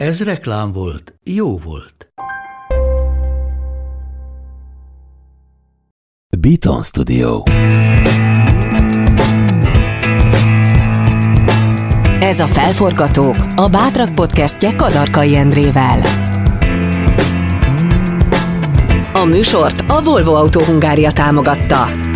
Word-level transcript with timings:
Ez 0.00 0.22
reklám 0.24 0.72
volt, 0.72 1.14
jó 1.24 1.58
volt. 1.58 2.12
Beaton 6.38 6.82
Studio. 6.82 7.42
Ez 12.20 12.40
a 12.40 12.46
Felforgatók, 12.46 13.36
a 13.56 13.68
Bátrak 13.68 14.14
podcastje 14.14 14.74
Kadarkai 14.76 15.36
Endrével. 15.36 16.00
A 19.12 19.24
műsort 19.24 19.84
a 19.88 20.02
Volvo 20.02 20.34
Autó 20.34 20.60
Hungária 20.60 21.12
támogatta. 21.12 22.09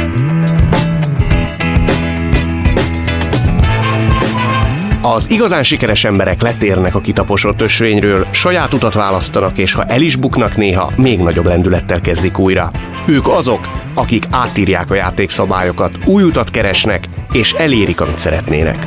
Az 5.06 5.30
igazán 5.30 5.62
sikeres 5.62 6.04
emberek 6.04 6.42
letérnek 6.42 6.94
a 6.94 7.00
kitaposott 7.00 7.60
ösvényről, 7.60 8.26
saját 8.30 8.72
utat 8.72 8.94
választanak, 8.94 9.58
és 9.58 9.72
ha 9.72 9.84
el 9.84 10.00
is 10.00 10.16
buknak 10.16 10.56
néha, 10.56 10.92
még 10.96 11.18
nagyobb 11.18 11.46
lendülettel 11.46 12.00
kezdik 12.00 12.38
újra. 12.38 12.70
Ők 13.04 13.28
azok, 13.28 13.68
akik 13.94 14.27
átírják 14.30 14.91
a 14.91 14.94
játékszabályokat, 14.94 15.98
új 16.05 16.22
utat 16.22 16.50
keresnek, 16.50 17.08
és 17.33 17.52
elérik, 17.52 18.00
amit 18.00 18.19
szeretnének. 18.19 18.86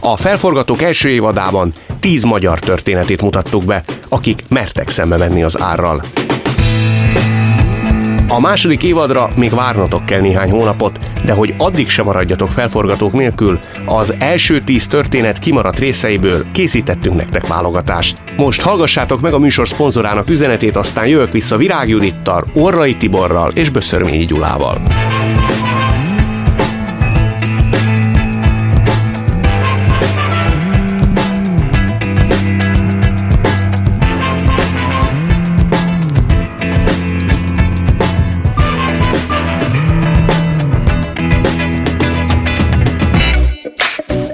A 0.00 0.16
felforgatók 0.16 0.82
első 0.82 1.08
évadában 1.08 1.72
tíz 2.00 2.22
magyar 2.22 2.58
történetét 2.58 3.22
mutattuk 3.22 3.64
be, 3.64 3.82
akik 4.08 4.44
mertek 4.48 4.88
szembe 4.88 5.16
menni 5.16 5.42
az 5.42 5.60
árral. 5.60 6.02
A 8.32 8.40
második 8.40 8.82
évadra 8.82 9.30
még 9.36 9.50
várnatok 9.50 10.04
kell 10.04 10.20
néhány 10.20 10.50
hónapot, 10.50 10.98
de 11.24 11.32
hogy 11.32 11.54
addig 11.58 11.88
sem 11.88 12.04
maradjatok 12.04 12.48
felforgatók 12.48 13.12
nélkül, 13.12 13.60
az 13.84 14.14
első 14.18 14.58
tíz 14.58 14.86
történet 14.86 15.38
kimaradt 15.38 15.78
részeiből 15.78 16.44
készítettünk 16.52 17.16
nektek 17.16 17.46
válogatást. 17.46 18.16
Most 18.36 18.60
hallgassátok 18.60 19.20
meg 19.20 19.32
a 19.32 19.38
műsor 19.38 19.68
szponzorának 19.68 20.30
üzenetét, 20.30 20.76
aztán 20.76 21.06
jövök 21.06 21.32
vissza 21.32 21.56
Virág 21.56 21.88
Judittal, 21.88 22.44
Orrai 22.52 22.96
Tiborral 22.96 23.50
és 23.54 23.68
Böszörményi 23.70 24.24
Gyulával. 24.24 24.82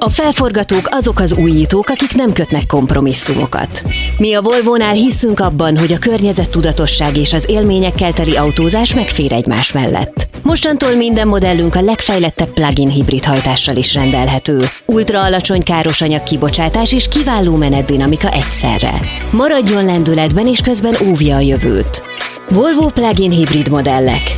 A 0.06 0.10
felforgatók 0.10 0.88
azok 0.90 1.20
az 1.20 1.32
újítók, 1.32 1.88
akik 1.88 2.14
nem 2.14 2.32
kötnek 2.32 2.66
kompromisszumokat. 2.66 3.82
Mi 4.18 4.34
a 4.34 4.42
Volvo-nál 4.42 4.92
hiszünk 4.92 5.40
abban, 5.40 5.76
hogy 5.76 5.92
a 5.92 5.98
környezettudatosság 5.98 7.16
és 7.16 7.32
az 7.32 7.44
élményekkel 7.48 8.12
teli 8.12 8.36
autózás 8.36 8.94
megfér 8.94 9.32
egymás 9.32 9.72
mellett. 9.72 10.28
Mostantól 10.42 10.94
minden 10.94 11.28
modellünk 11.28 11.74
a 11.74 11.80
legfejlettebb 11.80 12.48
plug-in 12.48 12.88
hibrid 12.88 13.24
hajtással 13.24 13.76
is 13.76 13.94
rendelhető. 13.94 14.64
Ultra 14.84 15.22
alacsony 15.22 15.62
károsanyag 15.62 16.22
kibocsátás 16.22 16.92
és 16.92 17.08
kiváló 17.08 17.56
menetdinamika 17.56 18.30
egyszerre. 18.30 18.98
Maradjon 19.30 19.84
lendületben 19.84 20.46
és 20.46 20.60
közben 20.60 20.96
óvja 21.08 21.36
a 21.36 21.40
jövőt. 21.40 22.02
Volvo 22.48 22.88
plug-in 22.88 23.30
hibrid 23.30 23.68
modellek. 23.68 24.36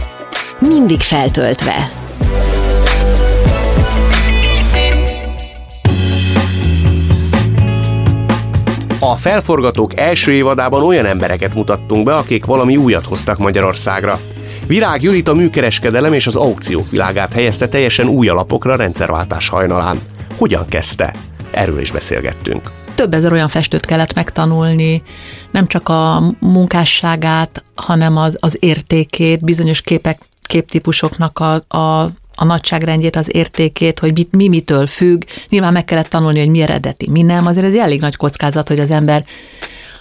Mindig 0.59 1.01
feltöltve. 1.01 2.08
A 9.01 9.15
felforgatók 9.15 9.99
első 9.99 10.33
évadában 10.33 10.83
olyan 10.83 11.07
embereket 11.07 11.55
mutattunk 11.55 12.05
be, 12.05 12.15
akik 12.15 12.45
valami 12.45 12.77
újat 12.77 13.05
hoztak 13.05 13.39
Magyarországra. 13.39 14.19
Virág 14.67 15.03
Julit 15.03 15.29
a 15.29 15.35
műkereskedelem 15.35 16.13
és 16.13 16.27
az 16.27 16.37
aukciók 16.37 16.91
világát 16.91 17.33
helyezte 17.33 17.69
teljesen 17.69 18.09
új 18.09 18.29
alapokra 18.29 18.77
rendszerváltás 18.77 19.49
hajnalán. 19.49 19.99
Hogyan 20.37 20.67
kezdte? 20.69 21.15
Erről 21.51 21.81
is 21.81 21.91
beszélgettünk. 21.91 22.71
Több 22.95 23.15
ezer 23.15 23.33
olyan 23.33 23.49
festőt 23.49 23.87
kellett 23.87 24.15
megtanulni, 24.15 25.03
nem 25.51 25.67
csak 25.67 25.89
a 25.89 26.35
munkásságát, 26.39 27.65
hanem 27.75 28.17
az, 28.17 28.37
az 28.41 28.57
értékét, 28.61 29.45
bizonyos 29.45 29.81
képek, 29.81 30.21
képtípusoknak 30.43 31.39
a, 31.39 31.77
a 31.79 32.09
a 32.39 32.45
nagyságrendjét, 32.45 33.17
az 33.17 33.27
értékét, 33.29 33.99
hogy 33.99 34.13
mit, 34.15 34.37
mi 34.37 34.49
mitől 34.49 34.87
függ. 34.87 35.23
Nyilván 35.49 35.73
meg 35.73 35.85
kellett 35.85 36.09
tanulni, 36.09 36.39
hogy 36.39 36.49
mi 36.49 36.61
eredeti, 36.61 37.09
mi 37.11 37.23
nem. 37.23 37.47
Azért 37.47 37.67
ez 37.67 37.75
elég 37.75 38.01
nagy 38.01 38.17
kockázat, 38.17 38.69
hogy 38.69 38.81
az 38.81 38.91
ember 38.91 39.25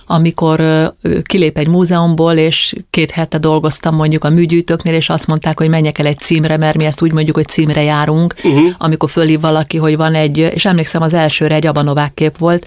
amikor 0.09 0.93
kilép 1.23 1.57
egy 1.57 1.67
múzeumból, 1.67 2.33
és 2.33 2.75
két 2.89 3.11
hete 3.11 3.37
dolgoztam 3.37 3.95
mondjuk 3.95 4.23
a 4.23 4.29
műgyűjtőknél, 4.29 4.93
és 4.93 5.09
azt 5.09 5.27
mondták, 5.27 5.59
hogy 5.59 5.69
menjek 5.69 5.99
el 5.99 6.05
egy 6.05 6.17
címre, 6.17 6.57
mert 6.57 6.77
mi 6.77 6.85
ezt 6.85 7.01
úgy 7.01 7.11
mondjuk, 7.11 7.35
hogy 7.35 7.47
címre 7.47 7.83
járunk, 7.83 8.33
uh-huh. 8.43 8.69
amikor 8.77 9.09
fölhív 9.09 9.39
valaki, 9.39 9.77
hogy 9.77 9.97
van 9.97 10.13
egy, 10.13 10.37
és 10.37 10.65
emlékszem 10.65 11.01
az 11.01 11.13
elsőre 11.13 11.55
egy 11.55 11.67
abanovák 11.67 12.13
kép 12.13 12.37
volt, 12.37 12.65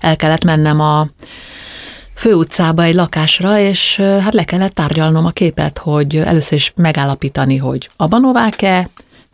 el 0.00 0.16
kellett 0.16 0.44
mennem 0.44 0.80
a 0.80 1.08
főutcába 2.14 2.82
egy 2.82 2.94
lakásra, 2.94 3.58
és 3.58 3.96
hát 3.96 4.34
le 4.34 4.44
kellett 4.44 4.74
tárgyalnom 4.74 5.26
a 5.26 5.30
képet, 5.30 5.78
hogy 5.78 6.16
először 6.16 6.52
is 6.52 6.72
megállapítani, 6.76 7.56
hogy 7.56 7.90
abanovák-e, 7.96 8.88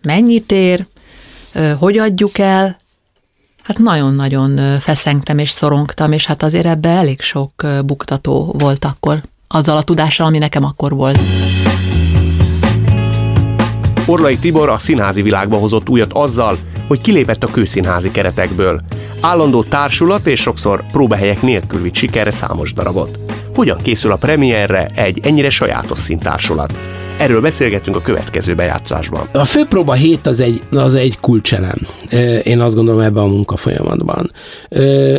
mennyit 0.04 0.52
ér, 0.52 0.86
hogy 1.78 1.98
adjuk 1.98 2.38
el, 2.38 2.80
Hát 3.62 3.78
nagyon-nagyon 3.78 4.80
feszengtem 4.80 5.38
és 5.38 5.50
szorongtam, 5.50 6.12
és 6.12 6.26
hát 6.26 6.42
azért 6.42 6.66
ebbe 6.66 6.88
elég 6.88 7.20
sok 7.20 7.66
buktató 7.84 8.54
volt 8.58 8.84
akkor, 8.84 9.18
azzal 9.48 9.76
a 9.76 9.82
tudással, 9.82 10.26
ami 10.26 10.38
nekem 10.38 10.64
akkor 10.64 10.94
volt. 10.94 11.18
Orlai 14.06 14.38
Tibor 14.38 14.68
a 14.68 14.78
színházi 14.78 15.22
világba 15.22 15.56
hozott 15.56 15.88
újat 15.88 16.12
azzal, 16.12 16.58
hogy 16.88 17.00
kilépett 17.00 17.44
a 17.44 17.46
kőszínházi 17.46 18.10
keretekből. 18.10 18.80
Állandó 19.20 19.62
társulat 19.62 20.26
és 20.26 20.40
sokszor 20.40 20.84
próbahelyek 20.86 21.42
nélkül 21.42 21.82
vitt 21.82 21.94
sikerre 21.94 22.30
számos 22.30 22.72
darabot. 22.72 23.31
Hogyan 23.54 23.78
készül 23.82 24.12
a 24.12 24.16
premierre 24.16 24.90
egy 24.94 25.20
ennyire 25.22 25.50
sajátos 25.50 25.98
színtársulat? 25.98 26.78
Erről 27.18 27.40
beszélgetünk 27.40 27.96
a 27.96 28.00
következő 28.00 28.54
bejátszásban. 28.54 29.28
A 29.32 29.44
főpróba 29.44 29.92
hét 29.92 30.26
az 30.26 30.40
egy, 30.40 30.62
az 30.70 30.94
egy 30.94 31.20
kulcselem. 31.20 31.78
Én 32.42 32.60
azt 32.60 32.74
gondolom 32.74 33.00
ebben 33.00 33.22
a 33.22 33.26
munkafolyamatban. 33.26 34.32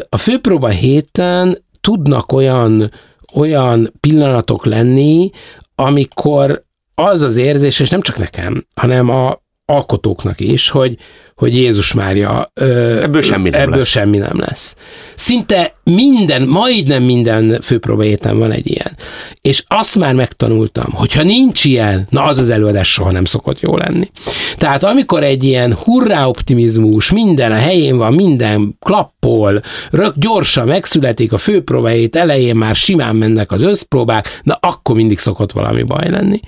A 0.09 0.17
főpróba 0.17 0.67
héten 0.67 1.57
tudnak 1.81 2.31
olyan, 2.31 2.91
olyan 3.33 3.94
pillanatok 3.99 4.65
lenni, 4.65 5.29
amikor 5.75 6.63
az 6.95 7.21
az 7.21 7.38
érzés, 7.38 7.79
és 7.79 7.89
nem 7.89 8.01
csak 8.01 8.17
nekem, 8.17 8.65
hanem 8.75 9.09
a 9.09 9.41
alkotóknak 9.65 10.39
is, 10.39 10.69
hogy, 10.69 10.97
hogy 11.35 11.55
Jézus 11.55 11.94
Mária, 11.94 12.51
ö, 12.53 13.01
ebből 13.01 13.21
semmi 13.21 13.49
nem 13.49 13.61
ebből 13.61 13.77
lesz. 13.77 13.88
semmi 13.88 14.17
nem 14.17 14.39
lesz. 14.39 14.75
Szinte 15.15 15.75
minden, 15.83 16.41
majdnem 16.41 17.03
minden 17.03 17.62
főpróba 17.62 18.01
héten 18.01 18.38
van 18.38 18.51
egy 18.51 18.69
ilyen. 18.69 18.97
És 19.41 19.63
azt 19.68 19.95
már 19.95 20.13
megtanultam, 20.13 20.91
hogyha 20.91 21.24
nincs 21.24 21.63
ilyen, 21.63 22.07
na 22.09 22.24
az 22.24 22.38
az 22.38 22.50
előadás 22.50 22.91
soha 22.91 23.12
nem 23.12 23.25
szokott 23.25 23.59
jó 23.59 23.77
lenni. 23.77 24.12
Tehát 24.57 24.83
amikor 24.83 25.24
egy 25.24 25.44
ilyen 25.44 25.74
hurrá 25.74 26.25
optimizmus, 26.25 27.12
minden 27.12 27.51
a 27.51 27.56
helyén 27.56 27.97
van, 27.97 28.13
minden 28.13 28.77
klappol, 28.80 29.62
rök 29.91 30.13
gyorsan 30.18 30.68
megszületik 30.68 31.33
a 31.33 31.38
főpróba 31.38 31.88
hét 31.88 32.15
elején, 32.15 32.56
már 32.56 32.75
simán 32.75 33.15
mennek 33.15 33.51
az 33.51 33.62
összpróbák, 33.62 34.39
na 34.44 34.57
akkor 34.62 34.95
mindig 34.95 35.19
szokott 35.19 35.51
valami 35.51 35.83
baj 35.83 36.09
lenni. 36.09 36.39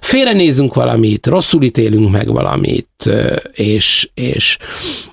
Félrenézünk 0.00 0.74
valamit, 0.74 1.26
rosszul 1.26 1.62
ítélünk 1.62 2.10
meg 2.10 2.32
valamit, 2.32 3.10
és, 3.52 4.10
és 4.34 4.58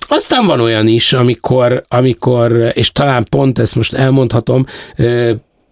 aztán 0.08 0.46
van 0.46 0.60
olyan 0.60 0.86
is, 0.86 1.12
amikor, 1.12 1.84
amikor 1.88 2.72
és 2.74 2.92
talán 2.92 3.26
pont 3.30 3.58
ezt 3.58 3.74
most 3.74 3.92
elmondhatom, 3.92 4.66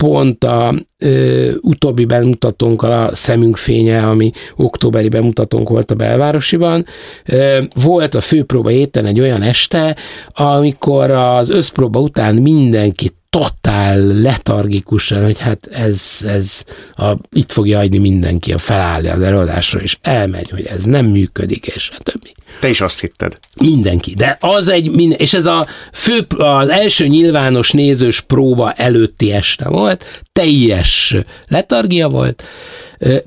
pont 0.03 0.45
a 0.45 0.75
ö, 0.99 1.51
utóbbi 1.61 2.05
bemutatónkkal 2.05 2.93
a 2.93 3.15
szemünk 3.15 3.57
fénye, 3.57 4.07
ami 4.07 4.31
októberi 4.57 5.09
bemutatónk 5.09 5.69
volt 5.69 5.91
a 5.91 5.95
belvárosiban. 5.95 6.87
Ö, 7.25 7.63
volt 7.75 8.15
a 8.15 8.21
főpróba 8.21 8.69
héten 8.69 9.07
egy 9.07 9.21
olyan 9.21 9.43
este, 9.43 9.97
amikor 10.33 11.11
az 11.11 11.49
összpróba 11.49 12.01
után 12.01 12.35
mindenki 12.35 13.11
totál 13.39 13.99
letargikusan, 13.99 15.25
hogy 15.25 15.39
hát 15.39 15.67
ez, 15.67 16.19
ez 16.27 16.65
a, 16.95 17.13
itt 17.33 17.53
fogja 17.53 17.79
adni 17.79 17.99
mindenki 17.99 18.53
a 18.53 18.59
felállja 18.59 19.13
az 19.13 19.23
előadásra, 19.23 19.81
és 19.81 19.97
elmegy, 20.03 20.51
hogy 20.51 20.65
ez 20.65 20.85
nem 20.85 21.07
működik, 21.07 21.67
és 21.67 21.91
a 21.99 22.03
többi. 22.03 22.35
Te 22.61 22.69
is 22.69 22.81
azt 22.81 23.01
hitted. 23.01 23.39
Mindenki. 23.55 24.15
De 24.15 24.37
az 24.41 24.69
egy, 24.69 24.91
minden, 24.91 25.19
és 25.19 25.35
ez 25.35 25.47
a 25.47 25.67
fő, 25.93 26.27
az 26.37 26.69
első 26.69 27.07
nyilvános 27.07 27.71
nézős 27.71 28.21
próba 28.21 28.73
előtti 28.73 29.33
este 29.33 29.69
volt, 29.69 30.23
teljes 30.33 31.17
letargia 31.49 32.09
volt, 32.09 32.43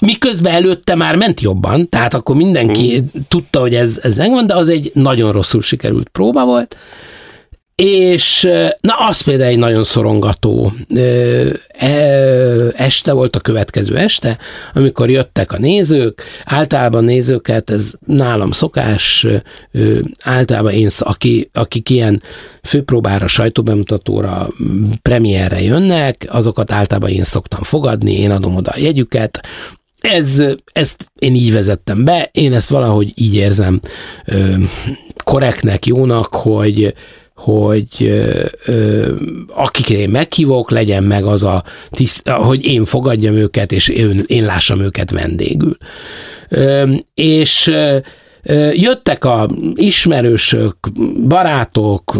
miközben 0.01 0.53
előtte 0.53 0.95
már 0.95 1.15
ment 1.15 1.41
jobban, 1.41 1.89
tehát 1.89 2.13
akkor 2.13 2.35
mindenki 2.35 2.97
hmm. 2.97 3.09
tudta, 3.27 3.59
hogy 3.59 3.75
ez, 3.75 3.99
ez 4.03 4.17
megvan, 4.17 4.47
de 4.47 4.55
az 4.55 4.69
egy 4.69 4.91
nagyon 4.93 5.31
rosszul 5.31 5.61
sikerült 5.61 6.09
próba 6.09 6.45
volt, 6.45 6.77
és 7.75 8.49
na, 8.81 8.93
az 9.07 9.21
például 9.21 9.49
egy 9.49 9.57
nagyon 9.57 9.83
szorongató 9.83 10.73
e, 11.67 11.87
este 12.75 13.11
volt 13.11 13.35
a 13.35 13.39
következő 13.39 13.97
este, 13.97 14.37
amikor 14.73 15.09
jöttek 15.09 15.51
a 15.51 15.57
nézők, 15.57 16.23
általában 16.43 17.03
nézőket, 17.03 17.69
ez 17.69 17.91
nálam 18.05 18.51
szokás, 18.51 19.27
általában 20.23 20.71
én, 20.71 20.89
aki, 20.99 21.49
akik 21.53 21.89
ilyen 21.89 22.21
főpróbára, 22.63 23.27
sajtóbemutatóra, 23.27 24.47
premierre 25.01 25.61
jönnek, 25.61 26.27
azokat 26.29 26.71
általában 26.71 27.09
én 27.09 27.23
szoktam 27.23 27.63
fogadni, 27.63 28.19
én 28.19 28.31
adom 28.31 28.55
oda 28.55 28.71
a 28.71 28.79
jegyüket, 28.79 29.41
ez, 29.99 30.43
ezt 30.71 31.11
én 31.19 31.35
így 31.35 31.51
vezettem 31.51 32.03
be, 32.03 32.29
én 32.31 32.53
ezt 32.53 32.69
valahogy 32.69 33.11
így 33.15 33.35
érzem 33.35 33.79
korrektnek, 35.23 35.85
jónak, 35.85 36.35
hogy, 36.35 36.93
hogy 37.35 37.87
ö, 37.99 38.45
ö, 38.65 39.11
akikre 39.47 39.97
én 39.97 40.09
meghívok, 40.09 40.71
legyen 40.71 41.03
meg 41.03 41.23
az 41.23 41.43
a 41.43 41.63
tiszt, 41.89 42.29
hogy 42.29 42.65
én 42.65 42.83
fogadjam 42.83 43.35
őket, 43.35 43.71
és 43.71 43.87
én, 43.87 44.23
én 44.27 44.45
lássam 44.45 44.79
őket 44.79 45.11
vendégül. 45.11 45.77
Ö, 46.49 46.91
és 47.13 47.67
ö, 47.67 47.97
jöttek 48.73 49.25
a 49.25 49.49
ismerősök, 49.73 50.75
barátok, 51.27 52.15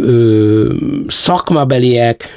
ö, 0.00 0.72
szakmabeliek, 1.08 2.28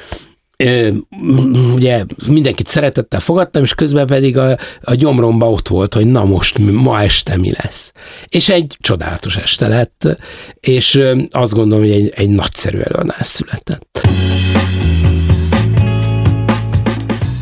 ugye 1.73 2.03
mindenkit 2.27 2.67
szeretettel 2.67 3.19
fogadtam, 3.19 3.63
és 3.63 3.73
közben 3.73 4.07
pedig 4.07 4.37
a, 4.37 4.57
a 4.81 4.95
gyomromba 4.95 5.49
ott 5.49 5.67
volt, 5.67 5.93
hogy 5.93 6.07
na 6.07 6.23
most 6.23 6.57
ma 6.57 7.01
este 7.01 7.37
mi 7.37 7.51
lesz. 7.63 7.91
És 8.27 8.49
egy 8.49 8.77
csodálatos 8.79 9.37
este 9.37 9.67
lett, 9.67 10.17
és 10.59 11.01
azt 11.31 11.53
gondolom, 11.53 11.83
hogy 11.83 11.93
egy, 11.93 12.11
egy 12.15 12.29
nagyszerű 12.29 12.79
előadás 12.79 13.27
született. 13.27 14.07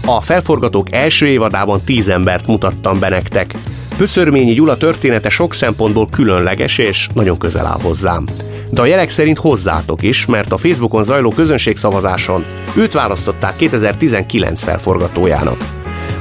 A 0.06 0.22
felforgatók 0.22 0.92
első 0.92 1.28
évadában 1.28 1.82
tíz 1.86 2.08
embert 2.08 2.48
mutattam 2.48 3.00
be 3.00 3.10
nektek. 3.10 3.54
Pöszörményi 3.98 4.54
Gyula 4.54 4.78
története 4.78 5.30
sok 5.30 5.54
szempontból 5.54 6.08
különleges 6.12 6.78
és 6.78 7.08
nagyon 7.14 7.38
közel 7.38 7.66
áll 7.66 7.80
hozzám 7.82 8.26
de 8.70 8.82
a 8.82 8.86
jelek 8.86 9.10
szerint 9.10 9.38
hozzátok 9.38 10.02
is, 10.02 10.26
mert 10.26 10.52
a 10.52 10.58
Facebookon 10.58 11.04
zajló 11.04 11.30
közönségszavazáson 11.30 12.46
őt 12.76 12.94
választották 12.94 13.56
2019 13.56 14.62
felforgatójának. 14.62 15.58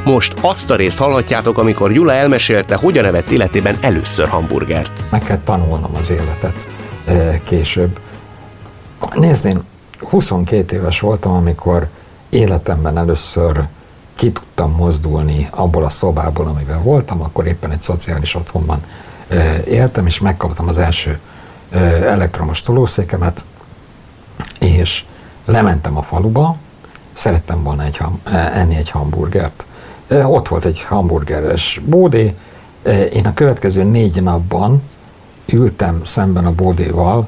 Most 0.04 0.34
azt 0.40 0.70
a 0.70 0.76
részt 0.76 0.98
hallhatjátok, 0.98 1.58
amikor 1.58 1.92
Gyula 1.92 2.12
elmesélte, 2.12 2.74
hogyan 2.76 3.04
evett 3.04 3.30
életében 3.30 3.76
először 3.80 4.28
hamburgert. 4.28 5.02
Meg 5.10 5.22
kell 5.22 5.40
tanulnom 5.44 5.90
az 6.00 6.10
életet 6.10 6.54
később. 7.44 7.98
Nézd, 9.14 9.44
én 9.44 9.62
22 10.00 10.76
éves 10.76 11.00
voltam, 11.00 11.32
amikor 11.32 11.88
életemben 12.28 12.98
először 12.98 13.60
ki 14.14 14.32
tudtam 14.32 14.70
mozdulni 14.70 15.48
abból 15.50 15.84
a 15.84 15.90
szobából, 15.90 16.46
amiben 16.46 16.82
voltam, 16.82 17.22
akkor 17.22 17.46
éppen 17.46 17.70
egy 17.70 17.82
szociális 17.82 18.34
otthonban 18.34 18.80
éltem, 19.66 20.06
és 20.06 20.20
megkaptam 20.20 20.68
az 20.68 20.78
első 20.78 21.18
elektromos 22.02 22.62
tolószékemet, 22.62 23.42
és 24.60 25.04
lementem 25.44 25.96
a 25.96 26.02
faluba, 26.02 26.56
szerettem 27.12 27.62
volna 27.62 27.84
egy, 27.84 28.00
enni 28.52 28.76
egy 28.76 28.90
hamburgert. 28.90 29.64
Ott 30.08 30.48
volt 30.48 30.64
egy 30.64 30.82
hamburgeres 30.82 31.80
bódé, 31.84 32.34
én 33.12 33.26
a 33.26 33.34
következő 33.34 33.82
négy 33.82 34.22
napban 34.22 34.82
ültem 35.46 36.04
szemben 36.04 36.46
a 36.46 36.52
bódéval 36.52 37.26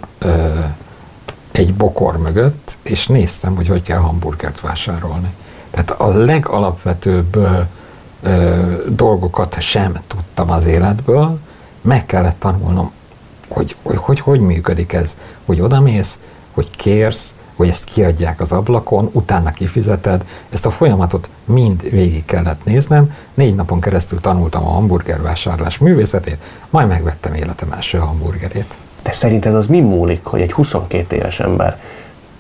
egy 1.53 1.75
bokor 1.75 2.19
mögött, 2.19 2.77
és 2.83 3.07
néztem, 3.07 3.57
hogy 3.57 3.69
hogy 3.69 3.83
kell 3.83 3.99
hamburgert 3.99 4.61
vásárolni. 4.61 5.35
Tehát 5.71 5.91
a 5.91 6.09
legalapvetőbb 6.09 7.39
dolgokat 8.89 9.61
sem 9.61 10.01
tudtam 10.07 10.51
az 10.51 10.65
életből, 10.65 11.39
meg 11.81 12.07
kellett 12.07 12.39
tanulnom 12.39 12.93
hogy 13.51 13.77
hogy, 13.83 13.99
hogy 13.99 14.21
hogy 14.21 14.41
működik 14.41 14.93
ez, 14.93 15.17
hogy 15.47 15.61
odamész, 15.61 16.21
hogy 16.51 16.71
kérsz, 16.71 17.35
hogy 17.57 17.69
ezt 17.69 17.85
kiadják 17.85 18.41
az 18.41 18.53
ablakon, 18.53 19.11
utána 19.13 19.51
kifizeted, 19.51 20.25
ezt 20.51 20.67
a 20.67 20.71
folyamatot 20.71 21.29
mind 21.45 21.91
végig 21.91 22.25
kellett 22.25 22.65
néznem, 22.65 23.15
négy 23.35 23.55
napon 23.55 23.81
keresztül 23.81 24.21
tanultam 24.21 24.67
a 24.67 24.71
hamburgervásárlás 24.71 25.79
művészetét, 25.79 26.39
majd 26.71 26.89
megvettem 26.89 27.35
életem 27.35 27.73
első 27.73 27.99
hamburgerét. 27.99 28.75
De 29.03 29.13
szerinted 29.13 29.55
az 29.55 29.67
mi 29.67 29.81
múlik, 29.81 30.25
hogy 30.25 30.41
egy 30.41 30.53
22 30.53 31.17
éves 31.17 31.41
ember 31.41 31.81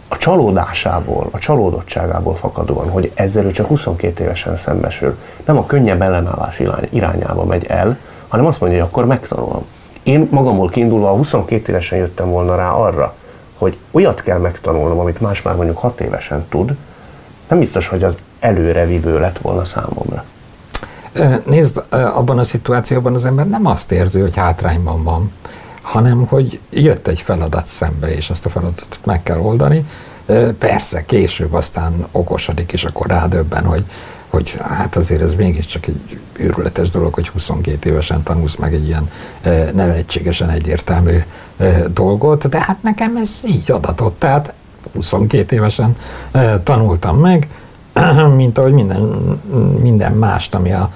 a 0.08 0.16
csalódásából, 0.16 1.28
a 1.30 1.38
csalódottságából 1.38 2.34
fakadóan, 2.34 2.90
hogy 2.90 3.12
ezzel 3.14 3.44
ő 3.44 3.50
csak 3.50 3.66
22 3.66 4.24
évesen 4.24 4.56
szembesül, 4.56 5.16
nem 5.44 5.56
a 5.56 5.66
könnyebb 5.66 6.02
ellenállás 6.02 6.62
irányába 6.90 7.44
megy 7.44 7.66
el, 7.66 7.98
hanem 8.28 8.46
azt 8.46 8.60
mondja, 8.60 8.78
hogy 8.78 8.88
akkor 8.88 9.06
megtanulom. 9.06 9.64
Én 10.10 10.28
magamból 10.30 10.68
kiindulva 10.68 11.10
a 11.10 11.16
22 11.16 11.70
évesen 11.72 11.98
jöttem 11.98 12.30
volna 12.30 12.56
rá 12.56 12.70
arra, 12.70 13.14
hogy 13.58 13.76
olyat 13.90 14.22
kell 14.22 14.38
megtanulnom, 14.38 14.98
amit 14.98 15.20
más 15.20 15.42
már 15.42 15.54
mondjuk 15.54 15.78
6 15.78 16.00
évesen 16.00 16.46
tud, 16.48 16.76
nem 17.48 17.58
biztos, 17.58 17.88
hogy 17.88 18.04
az 18.04 18.14
előrevívő 18.40 19.18
lett 19.18 19.38
volna 19.38 19.64
számomra. 19.64 20.24
Nézd, 21.46 21.84
abban 21.90 22.38
a 22.38 22.44
szituációban 22.44 23.14
az 23.14 23.24
ember 23.24 23.48
nem 23.48 23.66
azt 23.66 23.92
érzi, 23.92 24.20
hogy 24.20 24.36
hátrányban 24.36 25.02
van, 25.02 25.32
hanem 25.82 26.26
hogy 26.26 26.60
jött 26.70 27.06
egy 27.06 27.20
feladat 27.20 27.66
szembe, 27.66 28.14
és 28.14 28.30
ezt 28.30 28.46
a 28.46 28.48
feladatot 28.48 28.98
meg 29.04 29.22
kell 29.22 29.38
oldani. 29.38 29.86
Persze, 30.58 31.04
később 31.04 31.52
aztán 31.52 32.06
okosodik, 32.12 32.72
és 32.72 32.84
akkor 32.84 33.06
rádöbben, 33.06 33.64
hogy 33.64 33.84
hogy 34.30 34.58
hát 34.60 34.96
azért 34.96 35.22
ez 35.22 35.34
mégiscsak 35.34 35.86
egy 35.86 36.20
őrületes 36.32 36.88
dolog, 36.88 37.14
hogy 37.14 37.28
22 37.28 37.90
évesen 37.90 38.22
tanulsz 38.22 38.56
meg 38.56 38.74
egy 38.74 38.86
ilyen 38.86 39.10
e, 39.42 39.70
nevetségesen 39.74 40.50
egyértelmű 40.50 41.18
e, 41.56 41.88
dolgot, 41.88 42.48
de 42.48 42.60
hát 42.60 42.82
nekem 42.82 43.16
ez 43.16 43.40
így 43.46 43.70
adatott, 43.70 44.18
tehát 44.18 44.52
22 44.94 45.56
évesen 45.56 45.96
e, 46.30 46.60
tanultam 46.60 47.18
meg, 47.18 47.48
mint 48.36 48.58
ahogy 48.58 48.72
minden, 48.72 49.00
minden 49.82 50.12
mást, 50.12 50.54
ami 50.54 50.72
a 50.72 50.92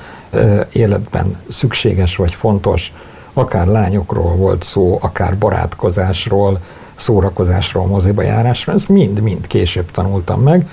életben 0.72 1.36
szükséges 1.48 2.16
vagy 2.16 2.34
fontos, 2.34 2.92
akár 3.32 3.66
lányokról 3.66 4.36
volt 4.36 4.62
szó, 4.62 4.98
akár 5.00 5.38
barátkozásról, 5.38 6.60
szórakozásról, 6.96 7.86
moziba 7.86 8.22
járásról, 8.22 8.74
ezt 8.74 8.88
mind-mind 8.88 9.46
később 9.46 9.90
tanultam 9.90 10.42
meg, 10.42 10.68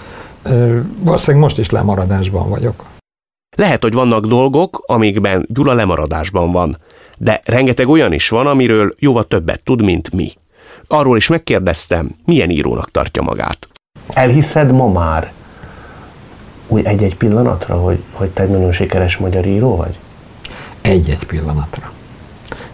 valószínűleg 1.00 1.43
most 1.43 1.60
is 1.60 1.69
lemaradásban 1.69 2.50
vagyok. 2.50 2.86
Lehet, 3.57 3.81
hogy 3.81 3.93
vannak 3.93 4.25
dolgok, 4.25 4.83
amikben 4.86 5.45
Gyula 5.50 5.74
lemaradásban 5.74 6.51
van, 6.51 6.77
de 7.17 7.41
rengeteg 7.45 7.88
olyan 7.88 8.13
is 8.13 8.29
van, 8.29 8.48
amiről 8.48 8.93
jóval 9.00 9.24
többet 9.24 9.63
tud, 9.63 9.83
mint 9.83 10.12
mi. 10.12 10.31
Arról 10.88 11.17
is 11.17 11.27
megkérdeztem, 11.27 12.15
milyen 12.25 12.50
írónak 12.50 12.91
tartja 12.91 13.21
magát. 13.21 13.67
Elhiszed 14.13 14.71
ma 14.71 14.91
már 14.91 15.31
úgy 16.67 16.86
egy-egy 16.86 17.15
pillanatra, 17.15 17.75
hogy, 17.75 18.03
hogy 18.12 18.29
te 18.29 18.43
egy 18.43 18.50
nagyon 18.50 18.71
sikeres 18.71 19.17
magyar 19.17 19.45
író 19.45 19.75
vagy? 19.75 20.00
Egy-egy 20.81 21.24
pillanatra. 21.24 21.91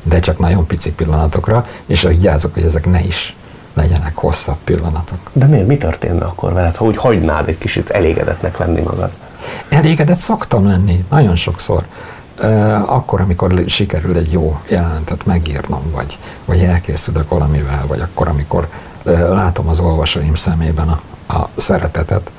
De 0.04 0.20
csak 0.20 0.40
nagyon 0.40 0.68
pici 0.68 0.94
pillanatokra, 0.94 1.68
és 1.86 2.02
vigyázok, 2.02 2.54
hogy 2.54 2.64
ezek 2.64 2.86
ne 2.86 3.00
is 3.00 3.36
legyenek 3.78 4.18
hosszabb 4.18 4.58
pillanatok. 4.64 5.20
De 5.34 5.46
miért? 5.46 5.68
Mi 5.68 5.78
történne 5.78 6.26
akkor 6.26 6.54
veled, 6.54 6.76
ha 6.76 6.86
úgy 6.86 6.98
hagynád 6.98 7.48
egy 7.48 7.58
kicsit 7.58 7.90
elégedetnek 7.90 8.58
lenni 8.58 8.82
magad? 8.82 9.10
Elégedett 9.70 10.18
szoktam 10.18 10.68
lenni, 10.68 11.06
nagyon 11.10 11.36
sokszor. 11.36 11.86
Akkor, 12.86 13.22
amikor 13.22 13.64
sikerül 13.66 14.18
egy 14.18 14.32
jó 14.32 14.60
jelenetet 14.70 15.26
megírnom, 15.26 15.82
vagy, 15.92 16.18
vagy 16.46 16.60
elkészülök 16.60 17.30
valamivel, 17.30 17.84
vagy 17.88 18.00
akkor, 18.00 18.28
amikor 18.28 18.68
látom 19.30 19.68
az 19.68 19.80
olvasóim 19.80 20.36
szemében 20.36 20.88
a, 20.88 21.02
a 21.34 21.50
szeretetet, 21.58 22.32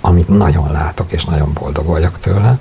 amit 0.00 0.28
nagyon 0.28 0.70
látok, 0.70 1.12
és 1.12 1.24
nagyon 1.24 1.52
boldog 1.60 1.86
vagyok 1.86 2.18
tőle. 2.18 2.58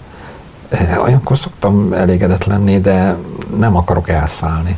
Olyankor 1.03 1.37
szoktam 1.37 1.93
elégedett 1.93 2.43
lenni, 2.43 2.79
de 2.79 3.15
nem 3.57 3.75
akarok 3.75 4.09
elszállni. 4.09 4.77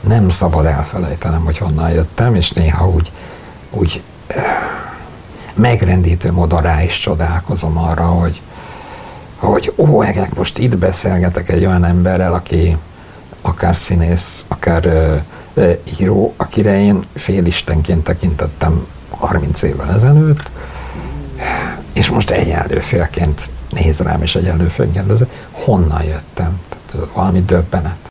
Nem 0.00 0.28
szabad 0.28 0.66
elfelejtenem, 0.66 1.44
hogy 1.44 1.58
honnan 1.58 1.90
jöttem, 1.90 2.34
és 2.34 2.50
néha 2.50 2.88
úgy, 2.88 3.12
úgy 3.70 4.02
megrendítő 5.54 6.32
módon 6.32 6.62
rá 6.62 6.82
is 6.82 6.98
csodálkozom 6.98 7.78
arra, 7.78 8.04
hogy, 8.04 8.40
hogy 9.36 9.72
ó, 9.76 10.02
egek, 10.02 10.34
most 10.34 10.58
itt 10.58 10.78
beszélgetek 10.78 11.48
egy 11.48 11.64
olyan 11.64 11.84
emberrel, 11.84 12.32
aki 12.32 12.76
akár 13.40 13.76
színész, 13.76 14.44
akár 14.48 14.86
ö, 14.86 15.16
ö, 15.54 15.72
író, 15.98 16.34
akire 16.36 16.80
én 16.80 17.06
félistenként 17.14 18.04
tekintettem 18.04 18.86
30 19.10 19.62
évvel 19.62 19.94
ezelőtt, 19.94 20.50
és 21.92 22.10
most 22.10 22.30
egyenlő 22.30 22.78
félként 22.78 23.50
néz 23.70 24.00
rám, 24.00 24.22
és 24.22 24.34
egyenlő 24.34 24.68
félként, 24.68 25.26
honnan 25.50 26.02
jöttem? 26.02 26.60
Tehát 26.68 27.08
valami 27.12 27.42
döbbenet. 27.44 28.09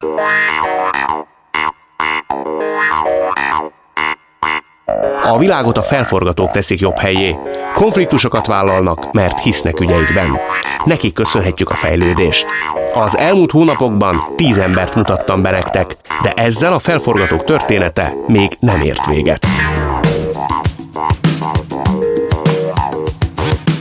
A 5.30 5.38
világot 5.38 5.78
a 5.78 5.84
felforgatók 5.84 6.52
teszik 6.52 6.80
jobb 6.80 6.98
helyé. 6.98 7.36
Konfliktusokat 7.76 8.48
vállalnak, 8.48 9.12
mert 9.12 9.40
hisznek 9.40 9.80
ügyeikben. 9.80 10.40
Nekik 10.86 11.14
köszönhetjük 11.14 11.70
a 11.70 11.74
fejlődést. 11.74 12.46
Az 12.94 13.18
elmúlt 13.18 13.52
hónapokban 13.52 14.16
tíz 14.36 14.58
embert 14.58 14.96
mutattam 14.96 15.42
be 15.42 15.52
nektek, 15.52 15.96
de 16.22 16.32
ezzel 16.32 16.74
a 16.74 16.80
felforgatók 16.80 17.44
története 17.44 18.14
még 18.28 18.50
nem 18.60 18.82
ért 18.82 19.06
véget. 19.06 19.46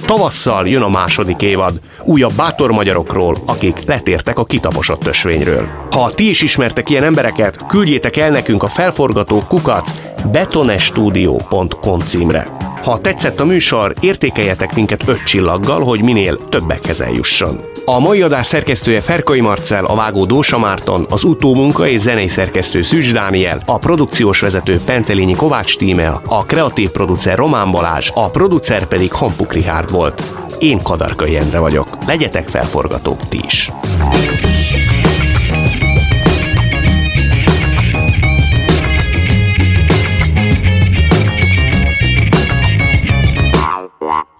Tavasszal 0.07 0.69
jön 0.69 0.83
a 0.83 0.89
második 0.89 1.43
évad, 1.43 1.81
újabb 2.05 2.33
bátor 2.33 2.71
magyarokról, 2.71 3.37
akik 3.47 3.85
letértek 3.87 4.39
a 4.39 4.45
kitaposott 4.45 5.07
ösvényről. 5.07 5.69
Ha 5.91 6.11
ti 6.11 6.29
is 6.29 6.43
ismertek 6.43 6.91
ilyen 6.91 7.05
embereket, 7.05 7.67
küldjétek 7.67 8.17
el 8.17 8.31
nekünk 8.31 8.63
a 8.63 8.67
felforgató 8.67 9.43
kukac 9.49 9.91
betonestudio.com 10.33 11.99
címre. 11.99 12.47
Ha 12.83 13.01
tetszett 13.01 13.41
a 13.41 13.45
műsor, 13.45 13.95
értékeljetek 14.01 14.75
minket 14.75 15.09
öt 15.09 15.25
csillaggal, 15.25 15.85
hogy 15.85 16.03
minél 16.03 16.49
többekhez 16.49 17.01
eljusson. 17.01 17.61
A 17.85 17.99
mai 17.99 18.23
adás 18.23 18.47
szerkesztője 18.47 19.01
Ferkai 19.01 19.41
Marcel, 19.41 19.85
a 19.85 19.95
vágó 19.95 20.25
Dósa 20.25 20.59
Márton, 20.59 21.07
az 21.11 21.25
utómunka 21.25 21.87
és 21.87 22.01
zenei 22.01 22.29
szerkesztő 22.29 22.83
Szűcs 22.83 23.13
Dániel, 23.13 23.63
a 23.67 23.79
produkciós 23.79 24.41
vezető 24.41 24.81
Pentelényi 24.85 25.35
Kovács 25.35 25.77
Tímea, 25.77 26.23
a 26.27 26.45
kreatív 26.45 26.91
producer 26.91 27.37
Román 27.37 27.71
Balázs, 27.71 28.11
a 28.15 28.29
producer 28.29 28.87
pedig 28.87 29.13
Hampuk 29.13 29.53
Richard 29.53 29.91
volt. 29.91 30.23
Én 30.59 30.83
Kadarkai 30.83 31.37
Endre 31.37 31.59
vagyok. 31.59 31.89
Legyetek 32.07 32.49
felforgatók 32.49 33.29
ti 33.29 33.41
is! 33.45 33.71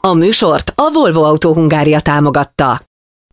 A 0.09 0.13
műsort 0.13 0.73
a 0.75 0.91
Volvo 0.93 1.23
Autó 1.23 1.55
Hungária 1.55 2.01
támogatta. 2.01 2.83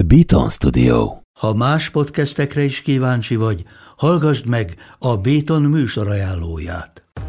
Beaton 0.06 0.50
Studio. 0.50 1.12
Ha 1.40 1.54
más 1.54 1.90
podcastekre 1.90 2.64
is 2.64 2.82
kíváncsi 2.82 3.36
vagy, 3.36 3.64
hallgassd 3.98 4.46
meg 4.48 4.76
a 5.00 5.18
Béton 5.18 5.62
műsor 5.62 6.08
ajánlóját. 6.08 7.05